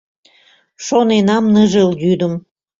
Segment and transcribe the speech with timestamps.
[0.85, 2.33] Шоненам ныжыл йӱдым.